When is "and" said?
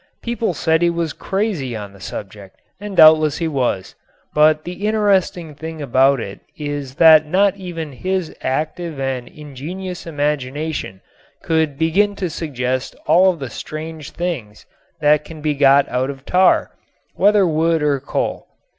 2.79-2.97, 8.99-9.27